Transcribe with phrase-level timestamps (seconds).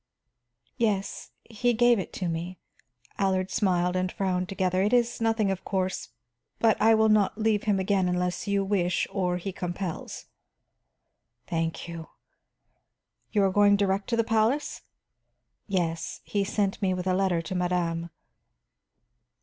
[0.77, 2.57] "Yes, he gave it to me,"
[3.19, 4.81] Allard smiled and frowned together.
[4.81, 6.09] "It is nothing, of course.
[6.57, 10.25] But I will not leave him again unless you wish or he compels."
[11.45, 12.09] "Thank you.
[13.31, 14.81] You are going direct to the palace?"
[15.67, 18.09] "Yes; he sent me with a letter to madame."